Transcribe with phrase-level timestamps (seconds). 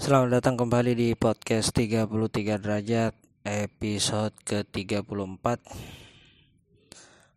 [0.00, 3.12] Selamat datang kembali di podcast 33 derajat
[3.44, 5.60] episode ke-34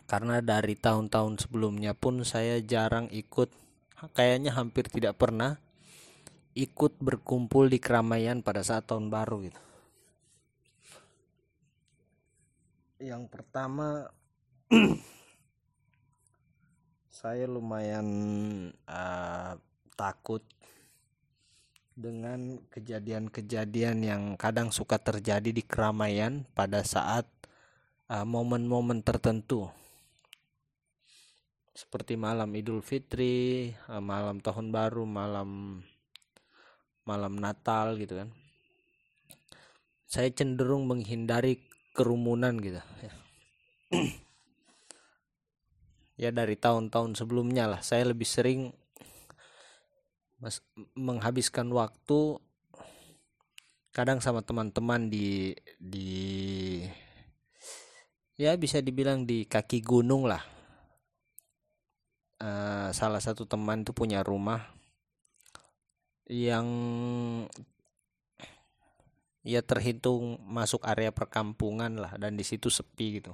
[0.07, 3.51] Karena dari tahun-tahun sebelumnya pun saya jarang ikut.
[4.15, 5.59] Kayaknya hampir tidak pernah
[6.57, 9.61] ikut berkumpul di keramaian pada saat tahun baru gitu.
[12.97, 14.09] Yang pertama
[17.21, 18.09] saya lumayan
[18.89, 19.61] uh,
[20.01, 20.41] takut
[21.93, 27.29] dengan kejadian-kejadian yang kadang suka terjadi di keramaian pada saat
[28.09, 29.69] uh, momen-momen uh, tertentu
[31.77, 35.85] seperti malam Idul Fitri, uh, malam Tahun Baru, malam
[37.07, 38.29] malam Natal gitu kan.
[40.07, 41.63] Saya cenderung menghindari
[41.97, 42.83] kerumunan gitu.
[46.17, 47.85] Ya, dari tahun-tahun sebelumnya lah.
[47.85, 48.73] Saya lebih sering
[50.97, 52.41] menghabiskan waktu
[53.93, 56.09] kadang sama teman-teman di di
[58.41, 60.41] ya bisa dibilang di kaki gunung lah.
[62.41, 64.76] Uh, salah satu teman itu punya rumah
[66.27, 66.67] yang
[69.47, 73.33] ya terhitung masuk area perkampungan lah dan di situ sepi gitu.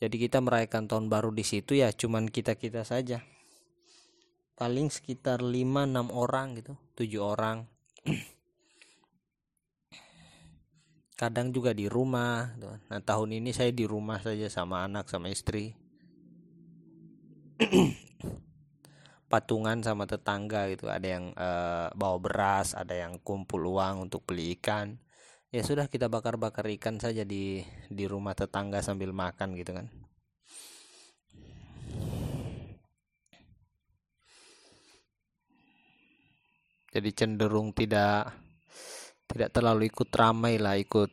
[0.00, 3.20] Jadi kita merayakan tahun baru di situ ya cuman kita-kita saja.
[4.56, 7.66] Paling sekitar 5 6 orang gitu, 7 orang.
[11.20, 12.70] Kadang juga di rumah gitu.
[12.88, 15.76] Nah, tahun ini saya di rumah saja sama anak sama istri.
[19.30, 20.90] patungan sama tetangga gitu.
[20.90, 24.98] Ada yang uh, bawa beras ada yang kumpul uang untuk beli ikan.
[25.54, 29.86] Ya sudah kita bakar-bakar ikan saja di di rumah tetangga sambil makan gitu kan.
[36.90, 38.34] Jadi cenderung tidak
[39.30, 41.10] tidak terlalu ikut ramai lah ikut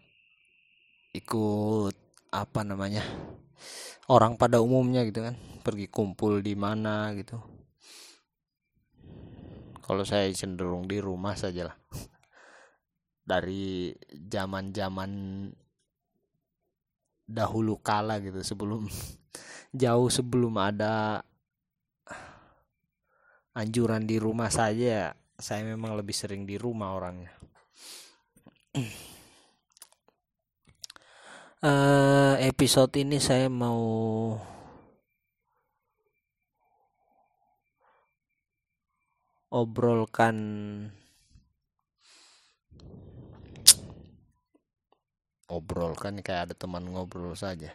[1.14, 1.96] ikut
[2.34, 3.06] apa namanya
[4.10, 5.38] orang pada umumnya gitu kan.
[5.62, 7.57] Pergi kumpul di mana gitu
[9.88, 11.78] kalau saya cenderung di rumah saja lah
[13.24, 15.12] dari zaman-zaman
[17.28, 18.88] dahulu kala gitu sebelum
[19.82, 21.24] jauh sebelum ada
[23.58, 27.30] anjuran di rumah saja saya memang lebih sering di rumah orangnya.
[31.62, 33.78] Uh, episode ini saya mau
[39.48, 40.38] obrolkan
[45.48, 47.72] obrolkan kayak ada teman ngobrol saja.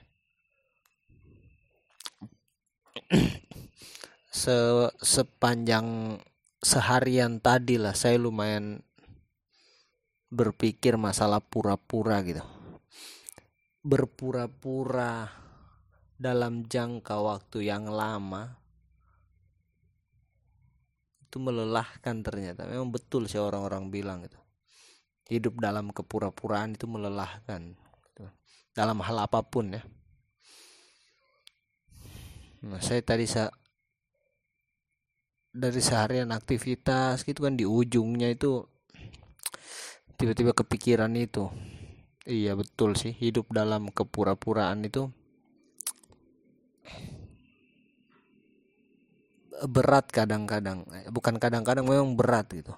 [4.33, 4.57] Se
[5.01, 6.21] sepanjang
[6.61, 8.85] seharian tadi lah saya lumayan
[10.33, 12.45] berpikir masalah pura-pura gitu.
[13.85, 15.29] Berpura-pura
[16.17, 18.62] dalam jangka waktu yang lama
[21.33, 22.69] itu melelahkan ternyata.
[22.69, 24.37] Memang betul sih orang-orang bilang itu
[25.33, 28.29] hidup dalam kepura-puraan itu melelahkan gitu.
[28.77, 29.81] dalam hal apa pun ya.
[32.69, 33.49] Nah saya tadi sa
[35.57, 38.69] dari seharian aktivitas gitu kan di ujungnya itu
[40.21, 41.49] tiba-tiba kepikiran itu.
[42.29, 43.17] Iya betul sih.
[43.17, 45.09] Hidup dalam kepura-puraan itu
[49.69, 50.85] berat kadang-kadang.
[51.13, 52.75] Bukan kadang-kadang memang berat gitu.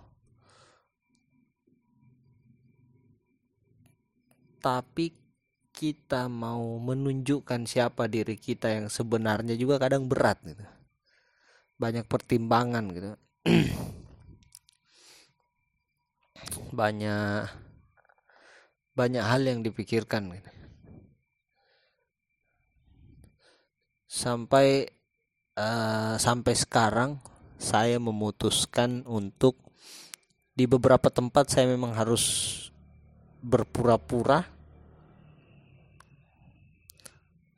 [4.58, 5.12] Tapi
[5.74, 10.64] kita mau menunjukkan siapa diri kita yang sebenarnya juga kadang berat gitu.
[11.76, 13.10] Banyak pertimbangan gitu.
[16.74, 17.62] Banyak
[18.94, 20.54] banyak hal yang dipikirkan gitu.
[24.14, 24.86] sampai
[25.58, 27.18] uh, sampai sekarang
[27.58, 29.58] saya memutuskan untuk
[30.54, 32.52] di beberapa tempat saya memang harus
[33.42, 34.46] berpura-pura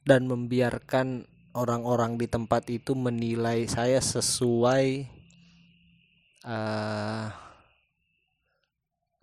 [0.06, 5.08] dan membiarkan orang-orang di tempat itu menilai saya sesuai
[6.46, 7.26] uh,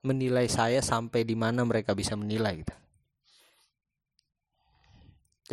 [0.04, 2.83] menilai saya sampai di mana mereka bisa menilai gitu.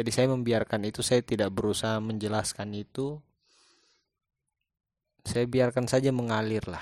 [0.01, 3.21] Jadi saya membiarkan itu, saya tidak berusaha menjelaskan itu.
[5.29, 6.81] Saya biarkan saja mengalir lah.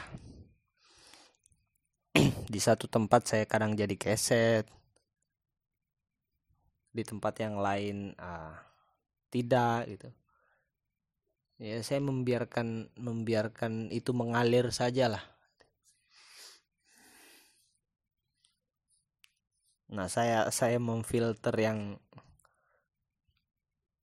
[2.54, 4.70] di satu tempat saya kadang jadi keset.
[6.94, 8.54] Di tempat yang lain uh,
[9.34, 10.08] tidak gitu.
[11.58, 15.24] Ya saya membiarkan membiarkan itu mengalir saja lah.
[19.90, 21.98] Nah, saya saya memfilter yang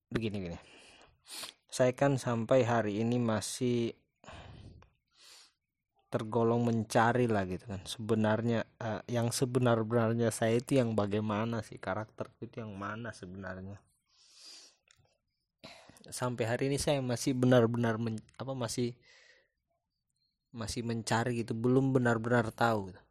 [0.10, 0.58] begini gini
[1.76, 3.92] saya kan sampai hari ini masih
[6.16, 7.84] tergolong mencari lah gitu kan.
[7.84, 11.76] Sebenarnya uh, yang sebenar-benarnya saya itu yang bagaimana sih?
[11.76, 13.84] Karakter itu yang mana sebenarnya?
[16.08, 18.00] Sampai hari ini saya masih benar-benar
[18.40, 18.96] apa masih
[20.56, 21.52] masih mencari gitu.
[21.52, 23.02] Belum benar-benar tahu gitu.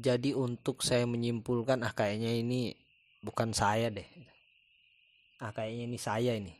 [0.00, 2.72] Jadi untuk saya menyimpulkan ah kayaknya ini
[3.20, 4.08] bukan saya deh.
[5.36, 6.56] Ah kayaknya ini saya ini.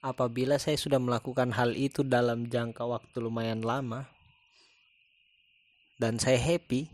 [0.00, 4.08] Apabila saya sudah melakukan hal itu dalam jangka waktu lumayan lama
[6.00, 6.88] dan saya happy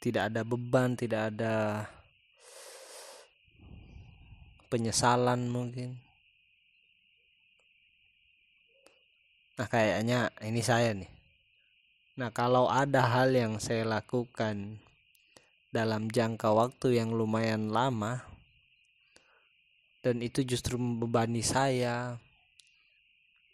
[0.00, 1.84] tidak ada beban tidak ada
[4.72, 6.00] penyesalan mungkin.
[9.60, 11.13] Nah kayaknya ini saya nih
[12.14, 14.78] Nah, kalau ada hal yang saya lakukan
[15.74, 18.22] dalam jangka waktu yang lumayan lama
[19.98, 22.14] dan itu justru membebani saya,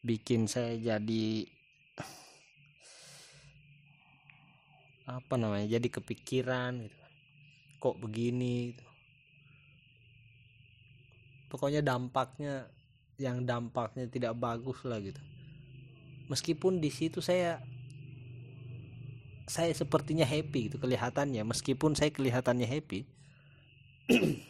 [0.04, 1.48] bikin saya jadi
[5.08, 5.64] apa namanya?
[5.80, 7.00] Jadi kepikiran gitu.
[7.80, 8.84] Kok begini gitu.
[11.48, 12.68] Pokoknya dampaknya
[13.16, 15.22] yang dampaknya tidak bagus lah gitu.
[16.28, 17.69] Meskipun di situ saya
[19.50, 21.42] saya sepertinya happy gitu kelihatannya.
[21.42, 23.02] Meskipun saya kelihatannya happy.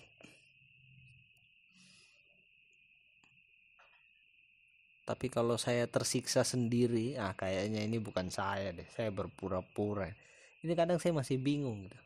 [5.08, 8.84] Tapi kalau saya tersiksa sendiri ah kayaknya ini bukan saya deh.
[8.92, 10.12] Saya berpura-pura.
[10.60, 11.96] Ini kadang saya masih bingung gitu.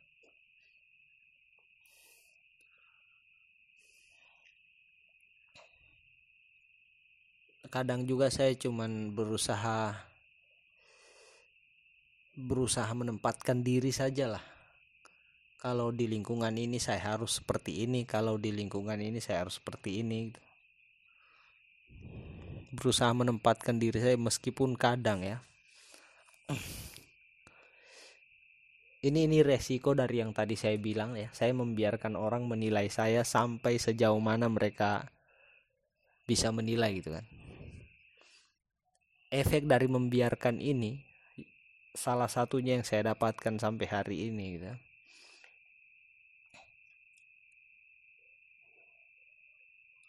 [7.75, 10.14] Kadang juga saya cuman berusaha
[12.35, 14.45] berusaha menempatkan diri saja lah.
[15.63, 20.05] Kalau di lingkungan ini saya harus seperti ini kalau di lingkungan ini saya harus seperti
[20.05, 20.29] ini
[22.75, 25.39] berusaha menempatkan diri saya meskipun kadang ya.
[29.05, 31.29] Ini ini resiko dari yang tadi saya bilang ya.
[31.37, 35.13] Saya membiarkan orang menilai saya sampai sejauh mana mereka
[36.25, 37.29] bisa menilai gitu kan.
[39.29, 41.05] Efek dari membiarkan ini
[41.95, 44.67] salah satunya yang saya dapatkan sampai hari ini gitu.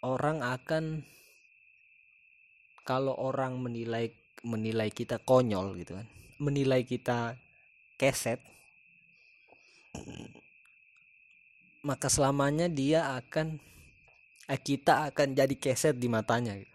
[0.01, 1.05] Orang akan
[2.85, 4.13] kalau orang menilai
[4.45, 6.06] menilai kita konyol gitu kan,
[6.37, 7.33] menilai kita
[7.97, 8.37] keset,
[11.81, 13.57] maka selamanya dia akan
[14.45, 16.73] eh, kita akan jadi keset di matanya gitu.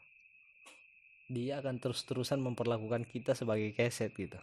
[1.30, 4.38] Dia akan terus-terusan memperlakukan kita sebagai keset gitu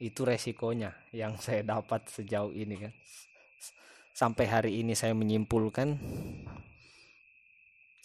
[0.00, 2.92] itu resikonya yang saya dapat sejauh ini kan.
[4.10, 5.96] Sampai hari ini saya menyimpulkan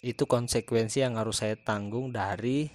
[0.06, 2.70] itu konsekuensi yang harus saya tanggung dari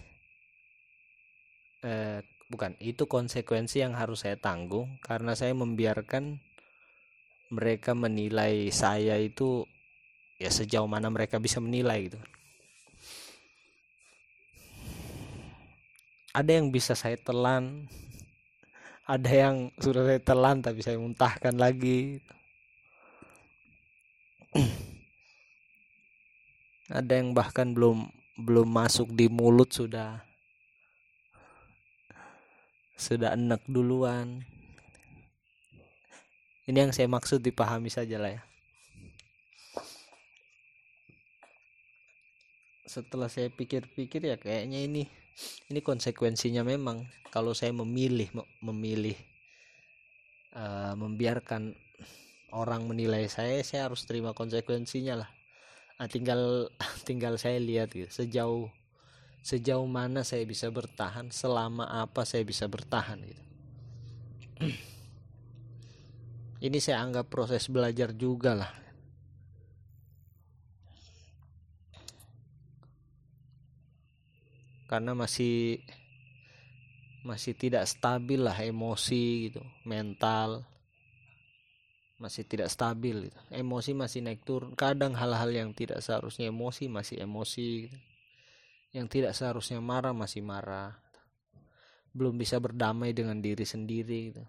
[1.85, 2.19] eh,
[2.51, 6.43] bukan itu konsekuensi yang harus saya tanggung karena saya membiarkan
[7.55, 9.63] mereka menilai saya itu
[10.35, 12.19] ya sejauh mana mereka bisa menilai gitu.
[16.31, 17.87] Ada yang bisa saya telan
[19.09, 22.21] ada yang sudah saya telan tapi saya muntahkan lagi.
[26.91, 30.19] Ada yang bahkan belum belum masuk di mulut sudah
[32.99, 34.45] sudah enek duluan.
[36.69, 38.43] Ini yang saya maksud dipahami saja lah ya.
[42.85, 45.07] Setelah saya pikir-pikir ya kayaknya ini
[45.71, 49.15] ini konsekuensinya memang kalau saya memilih memilih
[50.55, 51.71] uh, membiarkan
[52.51, 55.29] orang menilai saya saya harus terima konsekuensinya lah.
[55.97, 56.67] Nah, tinggal
[57.07, 58.67] tinggal saya lihat gitu sejauh
[59.41, 63.43] sejauh mana saya bisa bertahan selama apa saya bisa bertahan gitu.
[66.61, 68.69] Ini saya anggap proses belajar juga lah
[74.91, 75.79] karena masih
[77.23, 80.67] masih tidak stabil lah emosi gitu mental
[82.19, 83.39] masih tidak stabil gitu.
[83.55, 87.97] emosi masih naik turun kadang hal-hal yang tidak seharusnya emosi masih emosi gitu.
[88.91, 90.99] yang tidak seharusnya marah masih marah
[92.11, 94.43] belum bisa berdamai dengan diri sendiri gitu.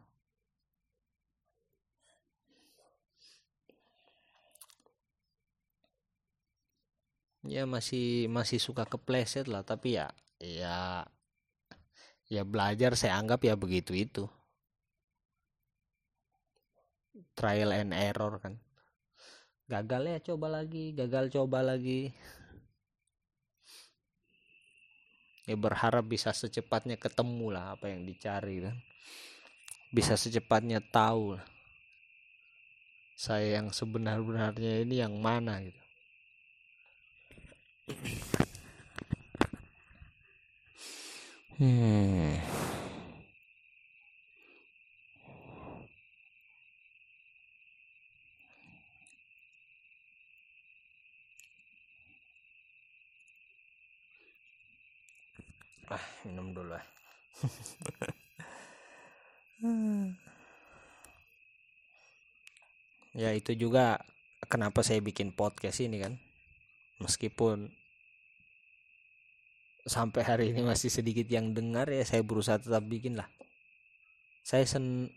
[7.47, 10.11] ya masih masih suka kepleset lah tapi ya
[10.43, 11.07] ya
[12.27, 14.27] ya belajar saya anggap ya begitu itu.
[17.39, 18.59] Trial and error kan.
[19.71, 22.11] Gagal ya coba lagi gagal coba lagi.
[25.47, 28.77] Ya berharap bisa secepatnya ketemu lah apa yang dicari kan.
[29.95, 31.39] Bisa secepatnya tahu
[33.15, 35.82] saya yang sebenar-benarnya ini yang mana gitu
[41.63, 42.35] hmm
[55.95, 56.85] ah minum dulu lah.
[63.13, 64.01] Ya itu juga
[64.49, 66.17] kenapa saya bikin podcast ini kan.
[66.99, 67.71] Meskipun
[69.83, 73.27] sampai hari ini masih sedikit yang dengar ya saya berusaha tetap bikin lah.
[74.43, 75.11] Saya sen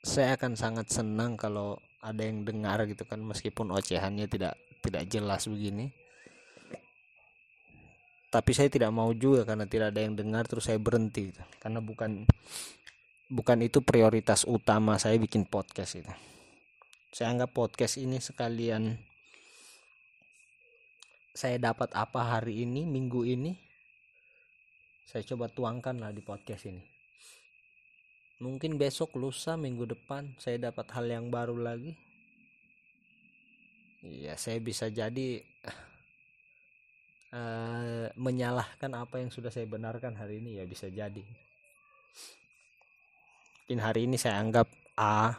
[0.00, 5.44] saya akan sangat senang kalau ada yang dengar gitu kan meskipun ocehannya tidak tidak jelas
[5.48, 5.92] begini.
[8.30, 11.42] Tapi saya tidak mau juga karena tidak ada yang dengar terus saya berhenti gitu.
[11.58, 12.24] karena bukan
[13.26, 16.12] bukan itu prioritas utama saya bikin podcast itu.
[17.10, 18.94] Saya anggap podcast ini sekalian
[21.34, 23.69] saya dapat apa hari ini minggu ini
[25.10, 26.78] saya coba tuangkan lah di podcast ini.
[28.38, 31.98] Mungkin besok lusa minggu depan saya dapat hal yang baru lagi.
[34.06, 35.42] Ya saya bisa jadi
[37.34, 40.62] uh, menyalahkan apa yang sudah saya benarkan hari ini.
[40.62, 41.26] Ya bisa jadi.
[43.66, 45.34] Mungkin hari ini saya anggap A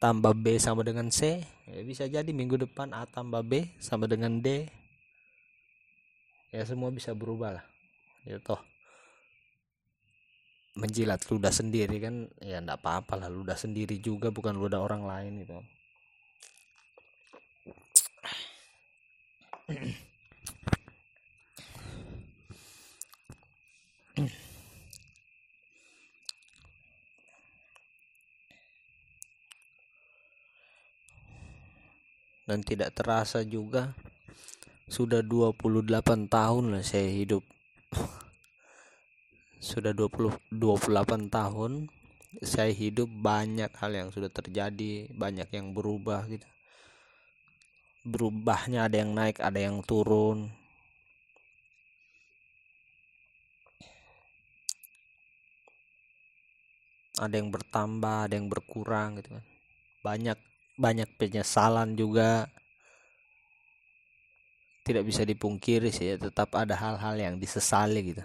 [0.00, 1.44] tambah B sama dengan C.
[1.68, 4.64] Ya bisa jadi minggu depan A tambah B sama dengan D
[6.56, 7.66] ya semua bisa berubah lah.
[8.24, 8.60] Ya toh.
[10.76, 13.28] Menjilat ludah sendiri kan ya enggak apa-apa lah.
[13.28, 15.60] Ludah sendiri juga bukan ludah orang lain gitu
[32.46, 33.90] dan tidak terasa juga
[34.86, 37.42] sudah 28 tahun lah saya hidup.
[39.58, 41.90] Sudah 20 28 tahun
[42.44, 46.46] saya hidup banyak hal yang sudah terjadi banyak yang berubah gitu.
[48.06, 50.54] Berubahnya ada yang naik ada yang turun.
[57.16, 59.44] Ada yang bertambah ada yang berkurang gitu kan.
[60.04, 60.38] Banyak
[60.76, 62.46] banyak penyesalan juga
[64.86, 68.22] tidak bisa dipungkiri sih ya, tetap ada hal-hal yang disesali gitu.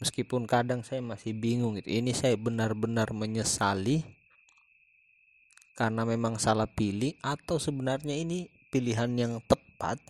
[0.00, 4.00] Meskipun kadang saya masih bingung gitu ini saya benar-benar menyesali
[5.76, 10.00] karena memang salah pilih atau sebenarnya ini pilihan yang tepat.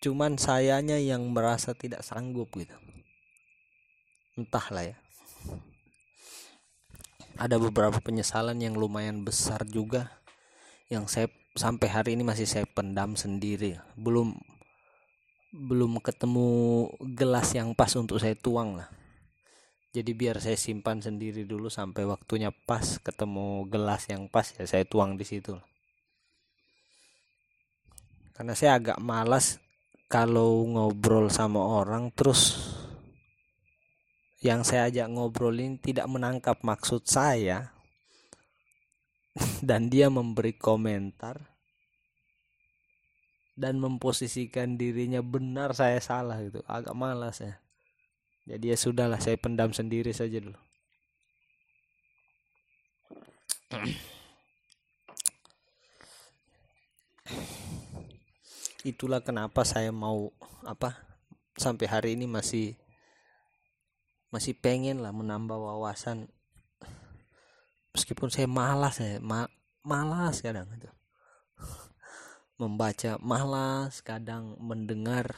[0.00, 2.72] Cuman sayanya yang merasa tidak sanggup gitu.
[4.40, 4.96] Entahlah ya
[7.38, 10.10] ada beberapa penyesalan yang lumayan besar juga
[10.90, 13.78] yang saya sampai hari ini masih saya pendam sendiri.
[13.94, 14.34] Belum
[15.54, 16.48] belum ketemu
[17.16, 18.90] gelas yang pas untuk saya tuang lah.
[19.94, 24.84] Jadi biar saya simpan sendiri dulu sampai waktunya pas ketemu gelas yang pas ya saya
[24.84, 25.56] tuang di situ
[28.38, 29.58] karena saya agak malas
[30.06, 32.67] kalau ngobrol sama orang terus
[34.38, 37.74] yang saya ajak ngobrolin tidak menangkap maksud saya
[39.68, 41.58] dan dia memberi komentar
[43.58, 46.62] dan memposisikan dirinya benar saya salah gitu.
[46.70, 47.58] Agak malas ya.
[48.46, 50.54] Jadi ya sudahlah saya pendam sendiri saja dulu.
[58.86, 60.30] Itulah kenapa saya mau
[60.62, 60.94] apa
[61.58, 62.78] sampai hari ini masih
[64.28, 66.28] masih pengen lah menambah wawasan.
[67.96, 69.48] Meskipun saya malas ya ma
[69.82, 70.90] malas kadang itu.
[72.60, 75.32] Membaca malas kadang mendengar.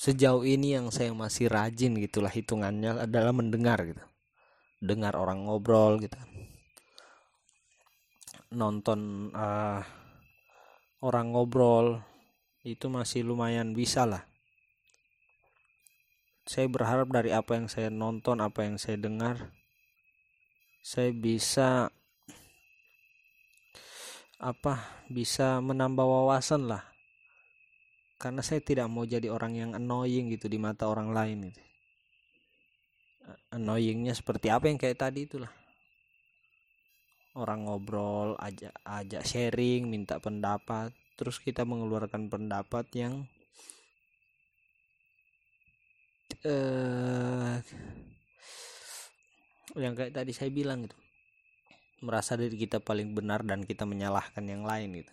[0.00, 4.00] Sejauh ini yang saya masih rajin gitulah hitungannya adalah mendengar gitu.
[4.80, 6.16] Dengar orang ngobrol gitu.
[8.56, 9.84] Nonton uh,
[11.04, 12.00] orang ngobrol
[12.64, 14.29] itu masih lumayan bisa lah
[16.50, 19.54] saya berharap dari apa yang saya nonton apa yang saya dengar
[20.82, 21.94] saya bisa
[24.40, 26.80] apa bisa menambah wawasan lah.
[28.16, 31.62] Karena saya tidak mau jadi orang yang annoying gitu di mata orang lain gitu.
[33.52, 35.52] Annoyingnya seperti apa yang kayak tadi itulah.
[37.36, 40.92] Orang ngobrol ajak ajak sharing minta pendapat.
[41.20, 43.28] Terus kita mengeluarkan pendapat yang
[46.46, 47.60] uh,
[49.76, 50.96] yang kayak tadi saya bilang gitu.
[52.00, 55.12] Merasa diri kita paling benar dan kita menyalahkan yang lain gitu.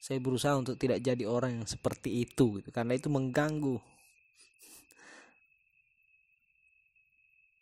[0.00, 3.76] Saya berusaha untuk tidak jadi orang yang seperti itu gitu karena itu mengganggu.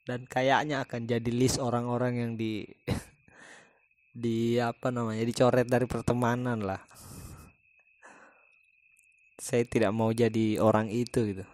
[0.05, 2.69] Dan kayaknya akan jadi list orang-orang yang di
[4.25, 6.83] di apa namanya dicoret dari pertemanan lah.
[9.41, 11.45] Saya tidak mau jadi orang itu gitu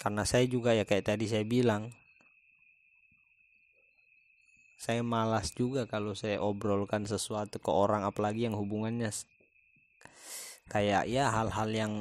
[0.00, 1.92] karena saya juga ya kayak tadi saya bilang
[4.80, 9.12] saya malas juga kalau saya obrolkan sesuatu ke orang apalagi yang hubungannya
[10.72, 11.92] kayak ya hal-hal yang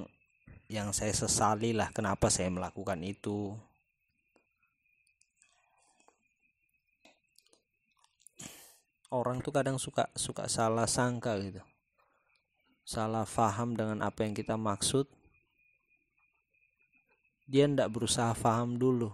[0.72, 3.58] yang saya sesali lah kenapa saya melakukan itu.
[9.10, 11.66] Orang tuh kadang suka suka salah sangka gitu.
[12.86, 15.10] Salah faham dengan apa yang kita maksud
[17.50, 19.10] dia ndak berusaha paham dulu.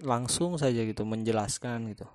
[0.00, 2.08] Langsung saja gitu menjelaskan gitu.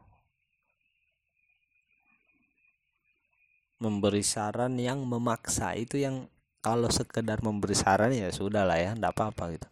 [3.77, 5.77] Memberi saran yang memaksa.
[5.77, 6.25] Itu yang
[6.65, 9.69] kalau sekedar memberi saran ya sudah lah ya ndak apa-apa gitu.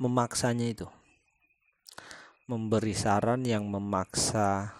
[0.00, 0.88] Memaksanya itu.
[2.48, 4.72] Memberi saran yang memaksa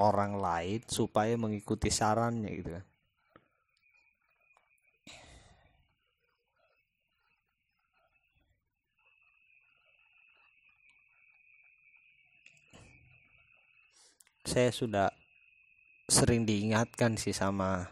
[0.00, 2.89] orang lain supaya mengikuti sarannya gitu kan
[14.50, 15.14] saya sudah
[16.10, 17.86] sering diingatkan sih sama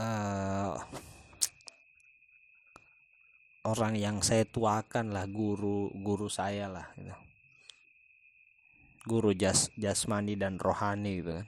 [0.00, 0.72] uh,
[3.68, 7.12] orang yang saya tuakan lah guru guru saya lah gitu.
[9.04, 11.46] guru jas jasmani dan rohani gitu kan.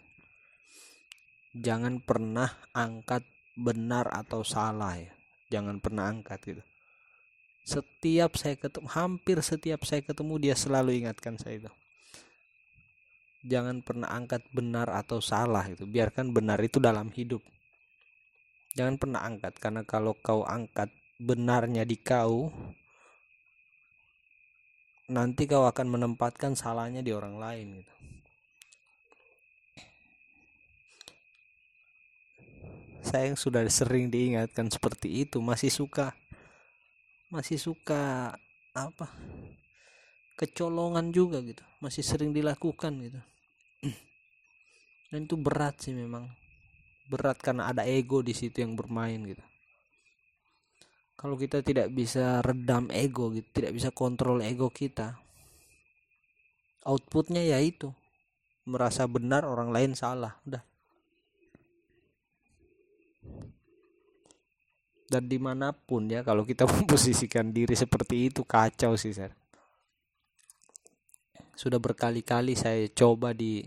[1.55, 3.25] Jangan pernah angkat
[3.57, 5.15] benar atau salah ya.
[5.55, 6.63] Jangan pernah angkat gitu.
[7.65, 11.73] Setiap saya ketemu hampir setiap saya ketemu dia selalu ingatkan saya itu
[13.45, 17.45] jangan pernah angkat benar atau salah itu biarkan benar itu dalam hidup.
[18.75, 22.51] Jangan pernah angkat karena kalau kau angkat benarnya di kau
[25.13, 27.93] nanti kau akan menempatkan salahnya di orang lain gitu.
[33.05, 36.17] Saya yang sudah sering diingatkan seperti itu masih suka
[37.29, 38.33] masih suka
[38.73, 39.13] apa?
[40.35, 43.21] Kecolongan juga gitu masih sering dilakukan gitu
[45.15, 46.27] dan itu berat sih memang.
[47.07, 49.47] Berat karena ada ego di situ yang bermain gitu.
[51.15, 55.15] Kalau kita tidak bisa redam ego gitu tidak bisa kontrol ego kita
[56.83, 57.95] outputnya ya itu.
[58.67, 60.67] Merasa benar orang lain salah udah.
[65.07, 69.31] Dan di mana pun ya kalau kita memposisikan diri seperti itu kacau sih sir
[71.55, 73.63] sudah berkali-kali saya coba di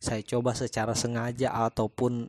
[0.00, 2.24] saya coba secara sengaja ataupun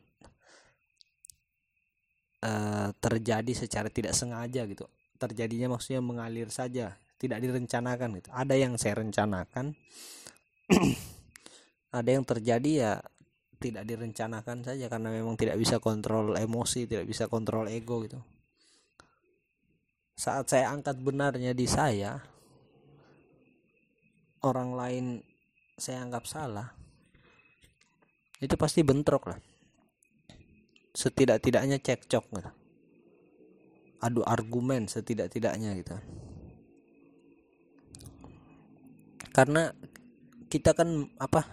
[2.44, 4.84] uh, terjadi secara tidak sengaja gitu.
[5.16, 8.28] Terjadinya maksudnya mengalir saja tidak direncanakan gitu.
[8.28, 9.72] Ada yang saya rencanakan
[11.98, 12.92] ada yang terjadi ya
[13.56, 18.20] tidak direncanakan saja karena memang tidak bisa kontrol emosi tidak bisa kontrol ego gitu.
[20.12, 22.20] Saat saya angkat benarnya di saya
[24.44, 25.04] orang lain
[25.80, 26.81] saya anggap salah
[28.42, 29.38] itu pasti bentrok lah.
[30.92, 32.52] Setidak-tidaknya cekcok gitu.
[34.02, 35.94] adu argumen setidak-tidaknya gitu.
[39.30, 39.70] Karena
[40.50, 41.46] kita kan apa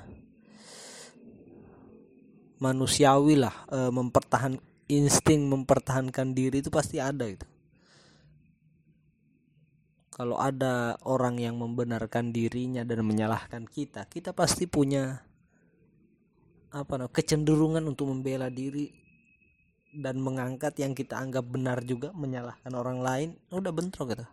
[2.58, 4.58] manusiawi lah e, mempertahan
[4.90, 7.46] insting mempertahankan diri itu pasti ada gitu.
[10.10, 15.29] Kalau ada orang yang membenarkan dirinya dan menyalahkan kita kita pasti punya
[16.70, 18.94] apa namanya kecenderungan untuk membela diri
[19.90, 24.26] dan mengangkat yang kita anggap benar juga menyalahkan orang lain udah bentrok gitu.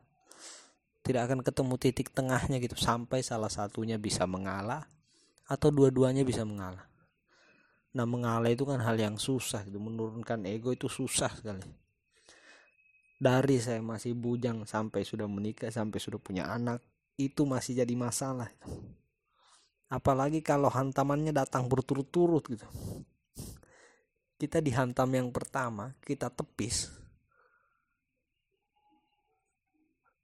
[1.06, 4.84] Tidak akan ketemu titik tengahnya gitu sampai salah satunya bisa mengalah
[5.46, 6.84] atau dua-duanya bisa mengalah.
[7.96, 11.64] Nah mengalah itu kan hal yang susah gitu menurunkan ego itu susah sekali.
[13.16, 16.84] Dari saya masih bujang sampai sudah menikah sampai sudah punya anak
[17.16, 18.52] itu masih jadi masalah
[19.86, 22.66] apalagi kalau hantamannya datang berturut-turut gitu.
[24.36, 26.92] Kita dihantam yang pertama kita tepis.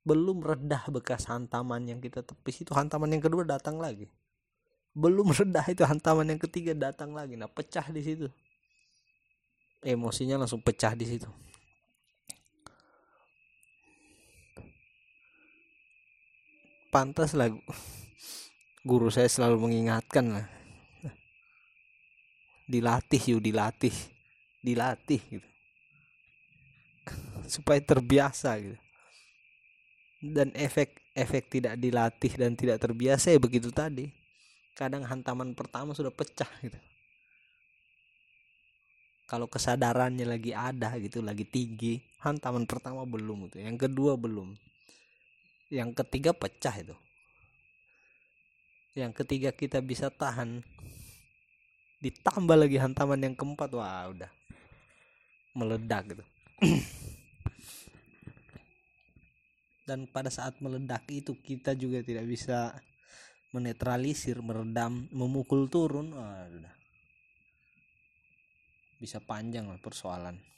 [0.03, 2.67] Belum redah bekas hantaman yang kita tepis.
[2.67, 4.11] Itu hantaman yang kedua datang lagi.
[4.93, 7.39] Belum redah itu hantaman yang ketiga datang lagi.
[7.39, 8.29] Nah pecah di situ.
[9.83, 11.31] Emosinya langsung pecah di situ.
[16.93, 17.49] Pantas lah
[18.83, 20.47] guru saya selalu mengingatkan lah.
[22.67, 23.95] Dilatih yuk dilatih.
[24.63, 25.49] Dilatih gitu.
[27.55, 28.79] Supaya terbiasa gitu.
[30.23, 34.11] Dan efek efek tidak dilatih dan tidak terbiasa ya begitu tadi.
[34.75, 36.79] Kadang hantaman pertama sudah pecah gitu.
[39.27, 43.63] Kalau kesadarannya lagi ada gitu lagi tinggi hantaman pertama belum gitu.
[43.63, 44.55] Yang kedua belum.
[45.73, 46.95] Yang ketiga pecah itu
[48.93, 50.61] yang ketiga kita bisa tahan.
[52.03, 53.71] Ditambah lagi hantaman yang keempat.
[53.73, 54.31] Wah udah.
[55.57, 56.25] Meledak gitu.
[59.89, 62.73] Dan pada saat meledak itu kita juga tidak bisa
[63.53, 66.13] menetralisir meredam memukul turun.
[66.13, 66.75] Oh, udah.
[69.01, 70.53] Bisa panjang persoalan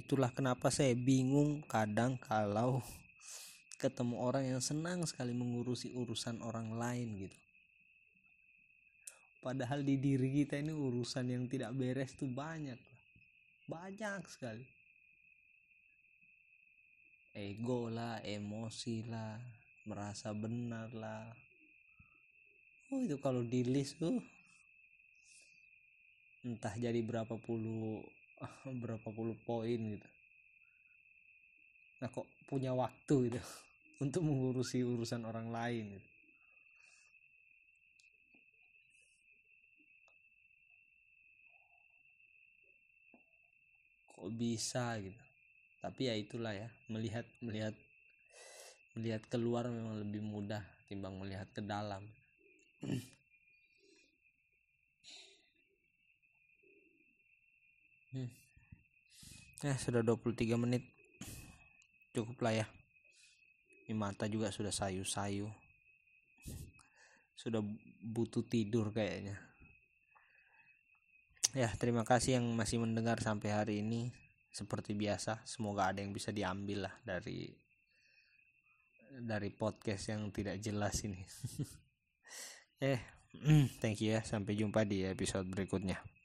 [0.00, 2.80] itulah kenapa saya bingung kadang kalau
[3.76, 7.38] ketemu orang yang senang sekali mengurusi urusan orang lain gitu.
[9.40, 12.76] Padahal di diri kita ini urusan yang tidak beres tuh banyak.
[13.64, 14.64] Banyak sekali.
[17.32, 19.40] Ego lah emosi lah
[19.88, 21.24] merasa benar lah.
[22.92, 24.20] Oh itu kalau di list tuh
[26.44, 28.04] entah jadi berapa puluh
[28.82, 30.08] berapa puluh poin gitu.
[32.00, 33.40] Nah kok punya waktu gitu
[34.04, 36.08] untuk mengurusi urusan orang lain gitu.
[44.16, 45.22] Kok bisa gitu.
[45.80, 47.72] Tapi ya itulah ya melihat melihat
[48.96, 52.04] melihat keluar memang lebih mudah timbang melihat ke dalam
[58.14, 58.30] hmm.
[59.62, 60.84] ya sudah 23 menit.
[62.10, 62.66] Cukup lah ya.
[63.86, 65.50] Ini mata juga sudah sayu-sayu.
[67.34, 67.62] Sudah
[68.02, 69.38] butuh tidur kayaknya.
[71.50, 74.14] Ya terima kasih yang masih mendengar sampai hari ini.
[74.50, 77.50] Seperti biasa semoga ada yang bisa diambil lah dari
[79.10, 81.22] dari podcast yang tidak jelas ini.
[82.80, 82.96] Eh
[83.84, 84.24] thank you ya.
[84.24, 86.19] Sampai jumpa di episode berikutnya